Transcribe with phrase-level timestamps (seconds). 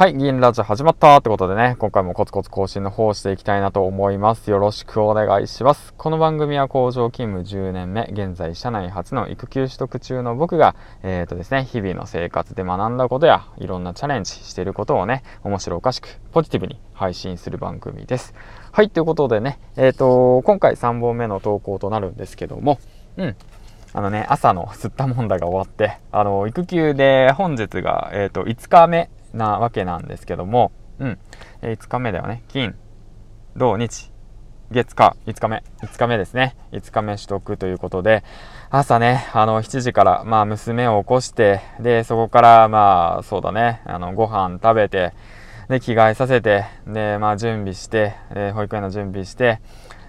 [0.00, 4.50] はい、銀ラジオ始まったってことでね、今回もコツコツ更新の方をしていきたいなと思います。
[4.50, 5.92] よろしくお願いします。
[5.92, 18.32] この番組は工場勤務10年目、現在社内初の育休取得中の僕が、えっ、ー、とですね、日々の生活で学んだことや、いろんなチャレンジしていることをね、面白おかしく、ポジティブに配信する番組です。
[18.72, 22.78] はい、ということでね、えっ、ー、と、今回3本目の投稿となるんですけども、
[23.18, 23.36] うん、
[23.92, 31.18] あのね、朝の吸ったもんだが終わって、あの、育休で本日が、えっ、ー、と、5日目なわけなんですけども、うん、
[31.62, 32.42] えー、5日目だよね。
[32.48, 32.74] 金、
[33.56, 34.10] 土、日、
[34.70, 34.94] 月。
[34.94, 36.56] 火、5日目、5日目ですね。
[36.72, 38.22] 5日目取得ということで、
[38.70, 45.12] 朝ね、あの、7時から、まあ、娘を起こして、で、そこから、まあ、そうだね、あの、ご飯食べて、
[45.68, 49.60] で、着替えさせて、で、まあ、準備して、で、保育園の準備して、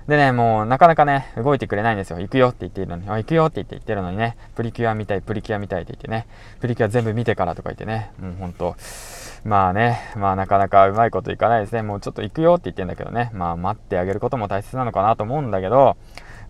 [0.08, 2.20] でね、もうなかなかね、動いてくれないんですよ。
[2.20, 6.28] 行くよって言っているのに、あ、行くよって言って言ってるのにね、プリキュア見たい、プリキュア見たいって言ってね、
[6.60, 8.76] プリキュア全部見てからとか言ってね、もうほんと、
[9.46, 11.82] まあね、まあなかなかうまいこといかないですね。
[11.82, 15.98] もうちょっと行くよって言ってんだけどね、まあ待ってあげることも大切なのかなと思うんだけど、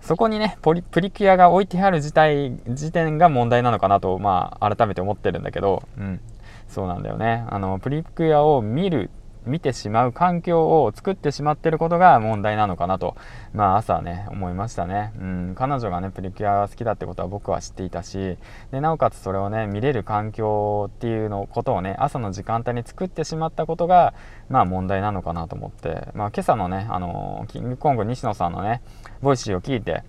[0.01, 6.19] そこにね、プリプリキュアが置いてある時体、時点が問題なのかなと、まあ改めて思ってるんだけど、うん。
[6.67, 7.45] そうなんだよね。
[7.49, 9.09] あの、プリキュアを見る
[9.45, 13.15] 見てしまう環境を作ってしまってることが問題なのかなと、
[13.53, 15.13] まあ朝ね、思いましたね。
[15.19, 18.37] うん、彼女がね、プリキュアが好きだってことは僕は知っていたし、
[18.71, 24.13] で、なおかつそれをね、見れる環境っていうのことをね、朝の時間帯に作ってしまったことが、
[24.49, 28.81] まあ問題なのかなと思って、まあ今朝のね、あの、キングコング西野さんのね、
[29.21, 30.03] Voicy を聞いて、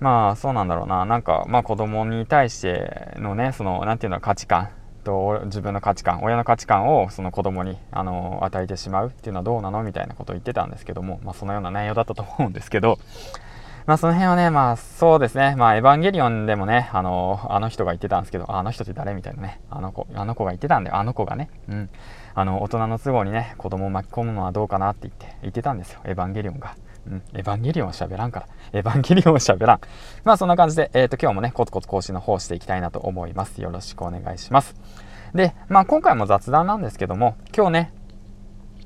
[0.00, 4.68] まあそうなんだろうな、なんか、まあ子供に対してのね、その、なんていうの、価値観、
[5.04, 12.98] と自分の価値観親の価値観をその子供にあの与えてしまうっていうのはどうなのみたいなことを言ってたんですけども、まあ、そのような内容だったと思うんですけど、
[13.86, 21.90] まあ、その辺はね、まあ、そうですね、まあ、エヴァンゲリオンでもね、あの、あの人が言ってたんですけど、あの人って誰みたいなね、あの子、あの子が言ってたんだよ、あの子がね、うん、
[22.34, 26.76] あの、大人の都合にね、子供を巻き込むのはどうかなって言って、言ってたんですよ、エヴァンゲリオンが。
[27.06, 28.48] うん、エヴァンゲリオン喋らんから。
[28.72, 29.80] エヴァンゲリオン喋らん。
[30.24, 33.60] まあそんな感じで、えっ、ー、と今日もね、コツコツ更新の方していきたいなと思います。
[33.60, 34.74] よろしくお願いします。
[35.34, 37.92] で、まあ今回も雑談なんですけども、今日ね、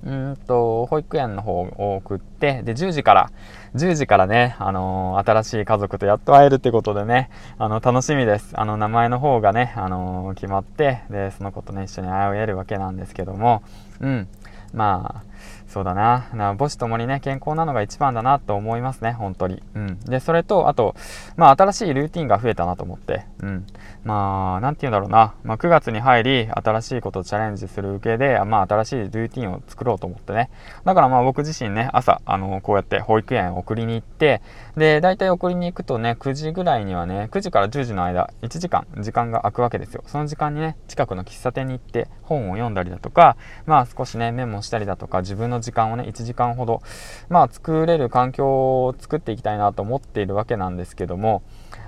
[0.04, 3.30] うんと、保育園の方を送って、で、10時から、
[3.74, 8.52] 10時からね、あのー、新しい家族とやっと会えるってことでね、あの、楽しみです。
[8.54, 13.62] あの、名前の方がね、あのー、決まって、で、その子とね、一緒に会えるわけなんですけども、
[14.00, 14.28] うん。
[14.72, 15.27] まあ、
[15.68, 16.30] そうだな。
[16.32, 19.62] な母子ともにね、健康なのが一番だなと思いますね、本当に。
[19.74, 20.00] うん。
[20.00, 20.96] で、それと、あと、
[21.36, 23.26] まあ、新しいルーティンが増えたなと思って。
[23.42, 23.66] うん。
[24.02, 25.34] まあ、なんて言うんだろうな。
[25.44, 30.48] まあ、9月に入り、新しいことをチャレンジする受けで、まあ、新しいルーティンを作ろうと思ってね。
[30.86, 34.40] だからまあ、僕自身ね、朝、あの、こうやって保育園送りに行って、
[34.74, 40.02] で、大体送りに行くとね、9時ぐらいにはね、9時から10時の間、1時間、時間が空くわけですよ。
[40.06, 43.36] その時間にね、近くの喫茶店に行って、本を読んだりだとか、
[43.66, 46.82] まあ、少しね、メモしたりだとか、自分のの時間をね、1時間ほど、
[47.28, 48.46] まあ、作れる環境
[48.84, 51.42] を作っていきたいなと思っているわけなんですけども、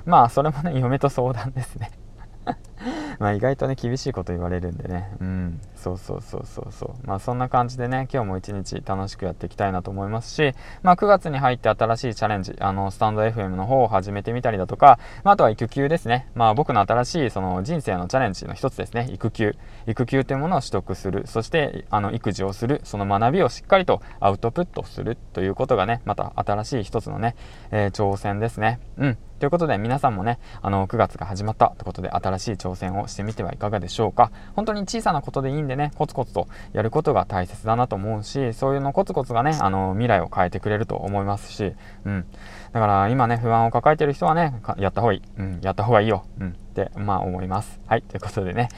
[0.05, 1.91] まあ、それもね、嫁と相談ですね
[3.19, 5.11] まあ意外とね、厳しいこと言われるんでね。
[5.21, 5.61] うん。
[5.81, 7.07] そうそうそうそうそう。
[7.07, 16.29] まあそんな感じでね、今日も一日楽しくやっていきたいなと思いますし、まあ9月に入って新しいチャレンジ、あの、スタンド FM の方を始めてみたりだとか、まああとは育休ですね。
[16.35, 19.09] まあ僕の新しいその人生のチャレンジの一つですね。
[19.11, 19.57] 育休。
[19.87, 21.27] 育休というものを取得する。
[21.27, 22.83] そして、あの、育児をする。
[22.85, 27.37] その学びをしっかりとアウトプットするということがね、また新しい一つのね、
[27.71, 28.81] えー、挑戦ですね。
[28.99, 29.19] うん。
[29.41, 34.31] ということで皆さんもね、あの、9月が始まったということで新しい挑戦をしてみてはいかがでしょうか。
[34.55, 42.27] 本当に小さなことでいいんでね、コツコツとやることが大切だなと思うし、そういうのコツコツがね、あの、未来を変えてくれると思いますし、うん。
[42.73, 45.23] だから今ね、不安を抱えてる人はね、やった方がいい。
[45.39, 46.25] うん、やった方がいいよ。
[46.41, 47.81] うん、って、まあ思います。
[47.87, 48.69] はい、ということでね。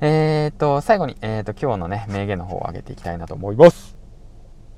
[0.00, 3.96] えー、っと、最後に、えー、っと、今日のね、名言の方を上げていきたいなと思います。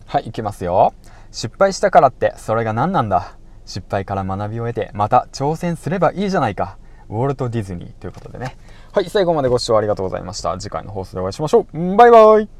[0.06, 0.94] はい、いきますよ。
[1.30, 3.36] 失敗したからって、それが何なんだ？
[3.66, 6.78] 失敗から学びを得て、また挑戦すればいいじゃないか。
[7.08, 8.56] ウォルト・ディズニーということでね。
[8.92, 10.56] はい、最後までご視聴ありがとうございました。
[10.58, 11.96] 次回の放送でお会いしましょう。
[11.96, 12.57] バイバイ